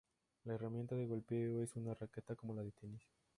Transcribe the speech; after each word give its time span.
La 0.45 0.55
herramienta 0.55 0.95
de 0.95 1.05
golpeo 1.05 1.61
es 1.61 1.75
una 1.75 1.93
raqueta 1.93 2.33
como 2.35 2.55
las 2.55 2.65
de 2.65 2.71
tenis. 2.71 3.03